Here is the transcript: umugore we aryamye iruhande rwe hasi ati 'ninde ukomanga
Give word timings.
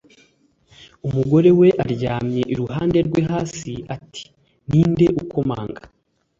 umugore 1.07 1.49
we 1.59 1.67
aryamye 1.83 2.41
iruhande 2.53 2.97
rwe 3.07 3.21
hasi 3.31 3.73
ati 3.95 4.23
'ninde 4.67 5.05
ukomanga 5.21 5.81